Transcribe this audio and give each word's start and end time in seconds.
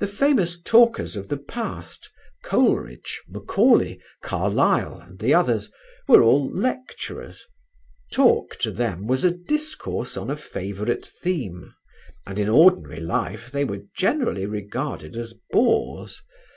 The 0.00 0.08
famous 0.08 0.60
talkers 0.60 1.14
of 1.14 1.28
the 1.28 1.36
past, 1.36 2.10
Coleridge, 2.42 3.22
Macaulay, 3.28 4.00
Carlyle 4.20 4.98
and 4.98 5.20
the 5.20 5.32
others, 5.32 5.70
were 6.08 6.24
all 6.24 6.50
lecturers: 6.50 7.46
talk 8.12 8.56
to 8.56 8.72
them 8.72 9.06
was 9.06 9.22
a 9.22 9.30
discourse 9.30 10.16
on 10.16 10.28
a 10.28 10.34
favourite 10.34 11.06
theme, 11.06 11.72
and 12.26 12.40
in 12.40 12.48
ordinary 12.48 12.98
life 12.98 13.52
they 13.52 13.64
were 13.64 13.84
generally 13.94 14.44
regarded 14.44 15.14
as 15.16 15.34
bores. 15.52 16.24